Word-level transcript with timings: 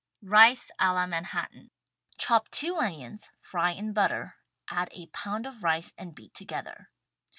RICE 0.23 0.71
A 0.79 0.93
LA 0.93 1.05
MANHATTAN 1.05 1.69
Chop 2.17 2.49
two 2.49 2.77
onions— 2.77 3.29
fry 3.51 3.69
in 3.69 3.93
butter, 3.93 4.35
add 4.67 4.89
a 4.93 5.05
pound 5.13 5.45
of 5.45 5.61
rice 5.63 5.93
and 5.95 6.15
beat 6.15 6.33
together. 6.33 6.89